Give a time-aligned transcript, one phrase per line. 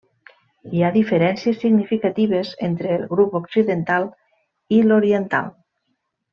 [0.75, 4.09] Hi ha diferències significatives entre el grup occidental
[4.81, 5.57] i l'oriental.